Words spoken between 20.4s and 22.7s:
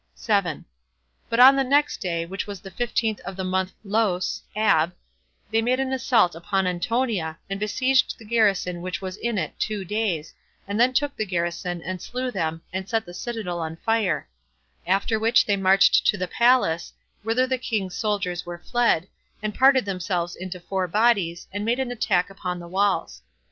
four bodies, and made an attack upon the